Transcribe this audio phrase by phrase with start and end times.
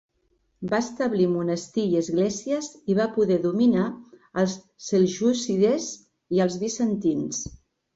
[0.69, 3.87] Va establir monestir i esglésies i va poder dominar
[4.45, 4.59] als
[4.91, 5.95] seljúcides
[6.39, 7.49] i als bizantins.